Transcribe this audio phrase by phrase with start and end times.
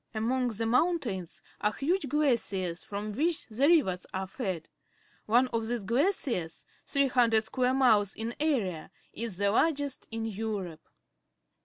[0.15, 4.67] Among the mountains are huge glaciers from which the rivers are fed.
[5.27, 10.81] One of these glaciers, 300 square miles in area, is the largest in Europe.